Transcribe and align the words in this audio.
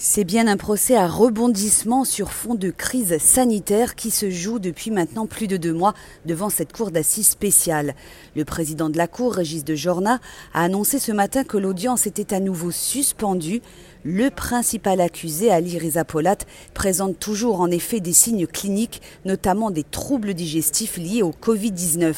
C'est 0.00 0.22
bien 0.22 0.46
un 0.46 0.56
procès 0.56 0.94
à 0.94 1.08
rebondissement 1.08 2.04
sur 2.04 2.30
fond 2.30 2.54
de 2.54 2.70
crise 2.70 3.18
sanitaire 3.18 3.96
qui 3.96 4.12
se 4.12 4.30
joue 4.30 4.60
depuis 4.60 4.92
maintenant 4.92 5.26
plus 5.26 5.48
de 5.48 5.56
deux 5.56 5.72
mois 5.72 5.92
devant 6.24 6.50
cette 6.50 6.72
cour 6.72 6.92
d'assises 6.92 7.26
spéciale. 7.26 7.96
Le 8.36 8.44
président 8.44 8.90
de 8.90 8.96
la 8.96 9.08
cour, 9.08 9.34
Régis 9.34 9.64
de 9.64 9.74
Jorna, 9.74 10.20
a 10.54 10.62
annoncé 10.62 11.00
ce 11.00 11.10
matin 11.10 11.42
que 11.42 11.56
l'audience 11.56 12.06
était 12.06 12.32
à 12.32 12.38
nouveau 12.38 12.70
suspendue. 12.70 13.60
Le 14.04 14.30
principal 14.30 15.00
accusé, 15.00 15.50
Ali 15.50 15.76
Reza 15.76 16.04
Polat, 16.04 16.38
présente 16.74 17.18
toujours 17.18 17.60
en 17.60 17.68
effet 17.68 17.98
des 17.98 18.12
signes 18.12 18.46
cliniques, 18.46 19.02
notamment 19.24 19.72
des 19.72 19.82
troubles 19.82 20.34
digestifs 20.34 20.96
liés 20.96 21.22
au 21.22 21.32
Covid-19. 21.32 22.14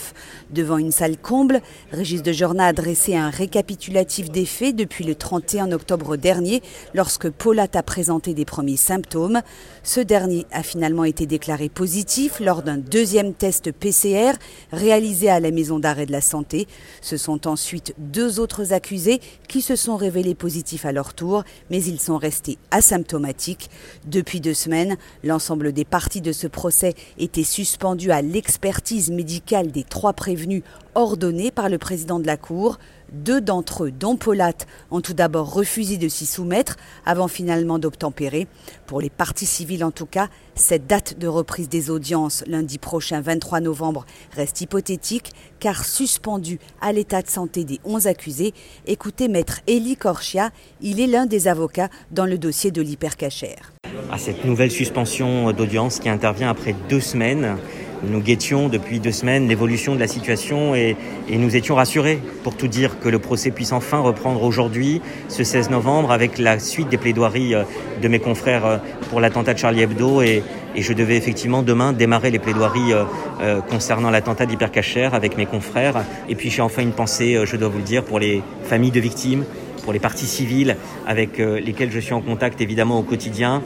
Devant 0.50 0.76
une 0.76 0.92
salle 0.92 1.16
comble, 1.16 1.62
Régis 1.92 2.22
de 2.22 2.32
Jorna 2.32 2.66
a 2.66 2.72
dressé 2.74 3.16
un 3.16 3.30
récapitulatif 3.30 4.30
des 4.30 4.44
faits 4.44 4.76
depuis 4.76 5.04
le 5.04 5.14
31 5.14 5.72
octobre 5.72 6.16
dernier, 6.16 6.62
lorsque 6.92 7.30
Polat 7.30 7.69
a 7.76 7.82
présenté 7.82 8.34
des 8.34 8.44
premiers 8.44 8.76
symptômes. 8.76 9.40
Ce 9.82 10.00
dernier 10.00 10.46
a 10.52 10.62
finalement 10.62 11.04
été 11.04 11.26
déclaré 11.26 11.68
positif 11.68 12.40
lors 12.40 12.62
d'un 12.62 12.78
deuxième 12.78 13.34
test 13.34 13.72
PCR 13.72 14.32
réalisé 14.72 15.28
à 15.28 15.40
la 15.40 15.50
maison 15.50 15.78
d'arrêt 15.78 16.06
de 16.06 16.12
la 16.12 16.20
santé. 16.20 16.66
Ce 17.00 17.16
sont 17.16 17.46
ensuite 17.46 17.94
deux 17.98 18.40
autres 18.40 18.72
accusés 18.72 19.20
qui 19.48 19.62
se 19.62 19.76
sont 19.76 19.96
révélés 19.96 20.34
positifs 20.34 20.84
à 20.84 20.92
leur 20.92 21.14
tour, 21.14 21.44
mais 21.70 21.82
ils 21.82 22.00
sont 22.00 22.18
restés 22.18 22.58
asymptomatiques. 22.70 23.70
Depuis 24.06 24.40
deux 24.40 24.54
semaines, 24.54 24.96
l'ensemble 25.24 25.72
des 25.72 25.84
parties 25.84 26.20
de 26.20 26.32
ce 26.32 26.46
procès 26.46 26.94
étaient 27.18 27.44
suspendues 27.44 28.12
à 28.12 28.22
l'expertise 28.22 29.10
médicale 29.10 29.70
des 29.70 29.84
trois 29.84 30.12
prévenus 30.12 30.62
ordonnés 30.94 31.50
par 31.50 31.68
le 31.68 31.78
président 31.78 32.18
de 32.18 32.26
la 32.26 32.36
Cour. 32.36 32.78
Deux 33.12 33.40
d'entre 33.40 33.84
eux, 33.84 33.90
dont 33.90 34.16
Polat, 34.16 34.52
ont 34.90 35.00
tout 35.00 35.14
d'abord 35.14 35.52
refusé 35.52 35.96
de 35.96 36.08
s'y 36.08 36.26
soumettre 36.26 36.76
avant 37.04 37.26
finalement 37.26 37.78
d'obtempérer. 37.78 38.46
Pour 38.86 39.00
les 39.00 39.10
parties 39.10 39.46
civiles 39.46 39.82
en 39.82 39.90
tout 39.90 40.06
cas, 40.06 40.28
cette 40.54 40.86
date 40.86 41.18
de 41.18 41.26
reprise 41.26 41.68
des 41.68 41.90
audiences 41.90 42.44
lundi 42.46 42.78
prochain 42.78 43.20
23 43.20 43.60
novembre 43.60 44.06
reste 44.32 44.60
hypothétique 44.60 45.32
car 45.58 45.84
suspendue 45.84 46.60
à 46.80 46.92
l'état 46.92 47.22
de 47.22 47.28
santé 47.28 47.64
des 47.64 47.80
11 47.84 48.06
accusés. 48.06 48.54
Écoutez 48.86 49.28
maître 49.28 49.60
Elie 49.68 49.96
Korchia, 49.96 50.50
il 50.80 51.00
est 51.00 51.06
l'un 51.06 51.26
des 51.26 51.48
avocats 51.48 51.88
dans 52.12 52.26
le 52.26 52.38
dossier 52.38 52.70
de 52.70 52.82
l'hypercachère. 52.82 53.72
À 54.12 54.18
cette 54.18 54.44
nouvelle 54.44 54.70
suspension 54.70 55.52
d'audience 55.52 55.98
qui 55.98 56.08
intervient 56.08 56.50
après 56.50 56.74
deux 56.88 57.00
semaines, 57.00 57.56
nous 58.02 58.20
guettions 58.20 58.68
depuis 58.68 59.00
deux 59.00 59.12
semaines 59.12 59.48
l'évolution 59.48 59.94
de 59.94 60.00
la 60.00 60.08
situation 60.08 60.74
et, 60.74 60.96
nous 61.30 61.56
étions 61.56 61.74
rassurés 61.74 62.20
pour 62.44 62.54
tout 62.56 62.68
dire 62.68 62.98
que 63.00 63.08
le 63.08 63.18
procès 63.18 63.50
puisse 63.50 63.72
enfin 63.72 63.98
reprendre 63.98 64.42
aujourd'hui, 64.42 65.00
ce 65.28 65.42
16 65.42 65.70
novembre, 65.70 66.12
avec 66.12 66.38
la 66.38 66.58
suite 66.58 66.88
des 66.90 66.98
plaidoiries 66.98 67.54
euh, 67.54 67.62
de 68.02 68.08
mes 68.08 68.18
confrères 68.18 68.66
euh, 68.66 68.76
pour 69.08 69.20
l'attentat 69.20 69.54
de 69.54 69.58
Charlie 69.58 69.82
Hebdo 69.82 70.22
et, 70.22 70.42
je 70.76 70.92
devais 70.92 71.16
effectivement 71.16 71.62
demain 71.62 71.92
démarrer 71.92 72.30
les 72.30 72.38
plaidoiries 72.38 72.92
euh, 72.92 73.60
concernant 73.60 74.08
l'attentat 74.08 74.46
d'Hypercacher 74.46 75.08
avec 75.12 75.36
mes 75.36 75.44
confrères. 75.44 76.04
Et 76.28 76.36
puis 76.36 76.48
j'ai 76.48 76.62
enfin 76.62 76.82
une 76.82 76.92
pensée, 76.92 77.38
je 77.44 77.56
dois 77.56 77.68
vous 77.68 77.78
le 77.78 77.84
dire, 77.84 78.04
pour 78.04 78.20
les 78.20 78.40
familles 78.62 78.92
de 78.92 79.00
victimes, 79.00 79.44
pour 79.82 79.92
les 79.92 79.98
parties 79.98 80.26
civiles 80.26 80.76
avec 81.08 81.38
lesquelles 81.38 81.90
je 81.90 81.98
suis 81.98 82.14
en 82.14 82.20
contact 82.20 82.60
évidemment 82.60 83.00
au 83.00 83.02
quotidien 83.02 83.62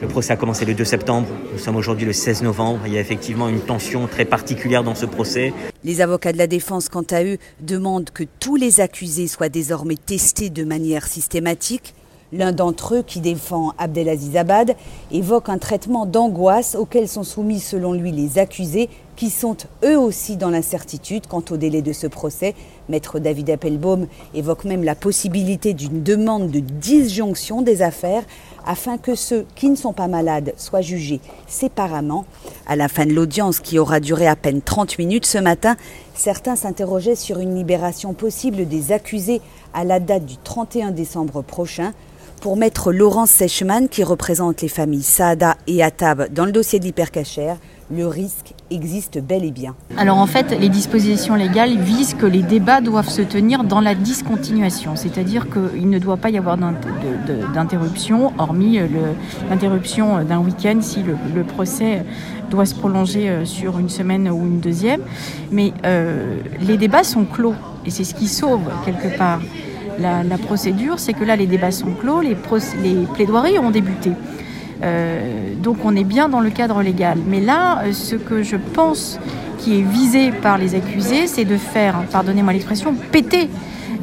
le 0.00 0.08
procès 0.08 0.32
a 0.32 0.36
commencé 0.36 0.64
le 0.64 0.74
2 0.74 0.84
septembre, 0.84 1.28
nous 1.52 1.58
sommes 1.58 1.76
aujourd'hui 1.76 2.04
le 2.06 2.12
16 2.12 2.42
novembre, 2.42 2.80
il 2.86 2.92
y 2.92 2.98
a 2.98 3.00
effectivement 3.00 3.48
une 3.48 3.60
tension 3.60 4.06
très 4.06 4.24
particulière 4.24 4.84
dans 4.84 4.94
ce 4.94 5.06
procès. 5.06 5.52
Les 5.84 6.00
avocats 6.00 6.32
de 6.32 6.38
la 6.38 6.46
défense, 6.46 6.88
quant 6.88 7.06
à 7.10 7.24
eux, 7.24 7.38
demandent 7.60 8.10
que 8.10 8.24
tous 8.40 8.56
les 8.56 8.80
accusés 8.80 9.26
soient 9.26 9.48
désormais 9.48 9.96
testés 9.96 10.50
de 10.50 10.64
manière 10.64 11.06
systématique. 11.06 11.94
L'un 12.32 12.50
d'entre 12.52 12.96
eux, 12.96 13.02
qui 13.06 13.20
défend 13.20 13.72
Abdelaziz 13.78 14.36
Abad, 14.36 14.74
évoque 15.12 15.48
un 15.48 15.58
traitement 15.58 16.06
d'angoisse 16.06 16.74
auquel 16.74 17.08
sont 17.08 17.22
soumis 17.22 17.60
selon 17.60 17.92
lui 17.92 18.10
les 18.10 18.38
accusés, 18.38 18.88
qui 19.14 19.30
sont 19.30 19.56
eux 19.84 19.98
aussi 19.98 20.36
dans 20.36 20.50
l'incertitude 20.50 21.26
quant 21.28 21.42
au 21.50 21.56
délai 21.56 21.82
de 21.82 21.92
ce 21.92 22.08
procès. 22.08 22.54
Maître 22.88 23.20
David 23.20 23.50
Appelbaum 23.50 24.08
évoque 24.34 24.64
même 24.64 24.82
la 24.82 24.94
possibilité 24.94 25.72
d'une 25.72 26.02
demande 26.02 26.50
de 26.50 26.58
disjonction 26.60 27.62
des 27.62 27.82
affaires 27.82 28.24
afin 28.66 28.98
que 28.98 29.14
ceux 29.14 29.46
qui 29.54 29.70
ne 29.70 29.76
sont 29.76 29.92
pas 29.92 30.08
malades 30.08 30.52
soient 30.56 30.80
jugés 30.80 31.20
séparément. 31.46 32.24
À 32.66 32.74
la 32.76 32.88
fin 32.88 33.06
de 33.06 33.12
l'audience, 33.12 33.60
qui 33.60 33.78
aura 33.78 34.00
duré 34.00 34.26
à 34.26 34.36
peine 34.36 34.60
30 34.60 34.98
minutes 34.98 35.26
ce 35.26 35.38
matin, 35.38 35.76
certains 36.16 36.56
s'interrogeaient 36.56 37.14
sur 37.14 37.38
une 37.38 37.54
libération 37.54 38.14
possible 38.14 38.66
des 38.66 38.92
accusés 38.92 39.40
à 39.72 39.84
la 39.84 40.00
date 40.00 40.24
du 40.24 40.36
31 40.36 40.90
décembre 40.90 41.42
prochain. 41.42 41.92
Pour 42.40 42.56
maître 42.56 42.92
Laurence 42.92 43.30
Sechman, 43.30 43.88
qui 43.88 44.04
représente 44.04 44.62
les 44.62 44.68
familles 44.68 45.02
Saada 45.02 45.56
et 45.66 45.82
Atab 45.82 46.32
dans 46.32 46.44
le 46.44 46.52
dossier 46.52 46.78
de 46.78 46.84
l'hypercachère, 46.84 47.56
le 47.90 48.06
risque 48.06 48.54
existe 48.70 49.20
bel 49.20 49.44
et 49.44 49.50
bien. 49.50 49.74
Alors 49.96 50.18
en 50.18 50.26
fait, 50.26 50.56
les 50.58 50.68
dispositions 50.68 51.34
légales 51.34 51.78
visent 51.78 52.14
que 52.14 52.26
les 52.26 52.42
débats 52.42 52.80
doivent 52.80 53.08
se 53.08 53.22
tenir 53.22 53.64
dans 53.64 53.80
la 53.80 53.94
discontinuation, 53.94 54.96
c'est-à-dire 54.96 55.46
qu'il 55.50 55.88
ne 55.88 55.98
doit 55.98 56.16
pas 56.16 56.30
y 56.30 56.38
avoir 56.38 56.56
d'interruption, 57.54 58.32
hormis 58.38 58.78
l'interruption 59.48 60.24
d'un 60.24 60.38
week-end 60.38 60.78
si 60.80 61.02
le, 61.02 61.44
procès 61.44 62.04
doit 62.50 62.66
se 62.66 62.74
prolonger 62.74 63.28
euh, 63.28 63.44
sur 63.44 63.78
une 63.78 63.88
semaine 63.88 64.28
ou 64.28 64.38
une 64.44 64.60
deuxième. 64.60 65.00
Mais 65.52 65.72
euh, 65.84 66.38
les 66.60 66.76
débats 66.76 67.04
sont 67.04 67.24
clos, 67.24 67.54
et 67.84 67.90
c'est 67.90 68.04
ce 68.04 68.14
qui 68.14 68.28
sauve 68.28 68.62
quelque 68.84 69.16
part 69.16 69.40
la, 69.98 70.38
procédure, 70.38 70.98
c'est 70.98 71.12
que 71.12 71.24
là 71.24 71.36
les 71.36 71.46
débats 71.46 71.70
sont 71.70 71.92
clos, 71.92 72.20
les, 72.20 72.36
les 72.82 73.06
plaidoiries 73.14 73.58
ont 73.58 73.70
débuté. 73.70 74.10
Euh, 74.82 75.54
donc 75.62 75.78
on 75.84 75.96
est 75.96 76.04
bien 76.04 76.28
dans 76.28 76.40
le 76.40 76.50
cadre 76.50 76.82
légal. 76.82 77.18
Mais 77.26 77.40
là, 77.40 77.82
euh, 77.82 77.92
ce 77.92 78.16
que 78.16 78.42
je 78.42 78.56
pense 78.56 79.18
qui 79.58 79.78
est 79.78 79.82
visé 79.82 80.30
par 80.30 80.58
les 80.58 80.74
accusés, 80.74 81.26
c'est 81.26 81.44
de 81.44 81.56
faire, 81.56 82.02
pardonnez-moi 82.12 82.52
l'expression, 82.52 82.94
péter 82.94 83.48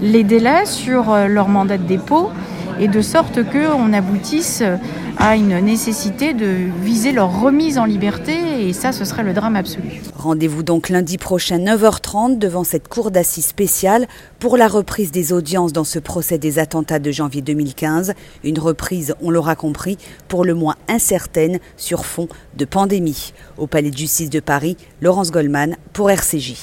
les 0.02 0.24
délais 0.24 0.66
sur 0.66 1.12
euh, 1.12 1.28
leur 1.28 1.48
mandat 1.48 1.78
de 1.78 1.84
dépôt 1.84 2.30
et 2.80 2.88
de 2.88 3.02
sorte 3.02 3.40
qu'on 3.44 3.94
aboutisse 3.94 4.64
à 5.18 5.36
une 5.36 5.60
nécessité 5.60 6.34
de 6.34 6.70
viser 6.82 7.12
leur 7.12 7.42
remise 7.42 7.78
en 7.78 7.86
liberté 7.86 8.68
et 8.68 8.74
ça 8.74 8.92
ce 8.92 9.06
serait 9.06 9.24
le 9.24 9.34
drame 9.34 9.56
absolu. 9.56 10.02
Rendez-vous 10.16 10.64
donc 10.64 10.90
lundi 10.90 11.18
prochain 11.18 11.60
9h30 11.60 12.38
devant 12.38 12.64
cette 12.64 12.88
cour 12.88 13.12
d'assises 13.12 13.46
spéciale 13.46 14.08
pour 14.40 14.58
la 14.58 14.68
reprise 14.68 15.12
des 15.12 15.34
audiences 15.34 15.74
dans 15.74 15.84
ce 15.84 16.00
procès 16.00 16.38
des 16.38 16.60
attentats 16.60 17.00
de 17.00 17.12
janvier 17.12 17.42
2015, 17.42 18.14
une 18.44 18.60
reprise, 18.60 19.16
on 19.22 19.30
l'aura 19.30 19.56
compris, 19.56 19.98
pour 20.28 20.46
le 20.46 20.54
moins 20.54 20.76
incertaine 20.88 21.60
sur 21.78 22.06
fond 22.06 22.28
de 22.58 22.66
pandémie. 22.66 23.34
Au 23.58 23.68
Palais 23.68 23.92
de 23.92 23.98
justice 23.98 24.30
de 24.30 24.40
Paris, 24.40 24.78
Laurence 25.02 25.32
Goldman 25.32 25.76
pour 25.94 26.10
RCJ. 26.10 26.56